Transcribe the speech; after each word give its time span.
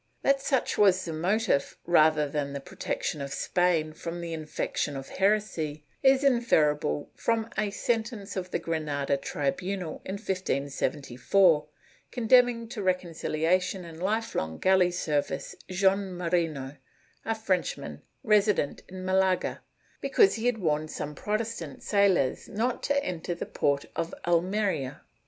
^ 0.19 0.21
That 0.23 0.41
such 0.41 0.79
was 0.79 1.05
the 1.05 1.13
motive, 1.13 1.77
rather 1.85 2.27
than 2.27 2.53
the 2.53 2.59
pro 2.59 2.75
tection 2.75 3.23
of 3.23 3.31
Spain 3.31 3.93
from 3.93 4.19
the 4.19 4.33
infection 4.33 4.97
of 4.97 5.09
heresy, 5.09 5.85
is 6.01 6.23
inferable 6.23 7.11
from 7.13 7.51
a 7.55 7.69
sentence 7.69 8.35
of 8.35 8.49
the 8.49 8.57
Granada 8.57 9.15
tribunal, 9.15 10.01
in 10.03 10.15
1574, 10.15 11.67
condemning 12.09 12.67
to 12.69 12.81
recon 12.81 13.11
cifiation 13.11 13.85
and 13.85 14.01
life 14.01 14.33
long 14.33 14.57
galley 14.57 14.89
service 14.89 15.53
Jean 15.69 16.17
Moreno, 16.17 16.77
a 17.23 17.35
Frenchman, 17.35 18.01
resident 18.23 18.81
in 18.89 19.05
Malaga, 19.05 19.61
because 20.01 20.33
he 20.33 20.47
had 20.47 20.57
warned 20.57 20.89
some 20.89 21.13
Protestant 21.13 21.83
sailors 21.83 22.49
not 22.49 22.81
to 22.81 23.03
enter 23.05 23.35
the 23.35 23.45
port 23.45 23.85
of 23.95 24.15
Almeria. 24.25 25.01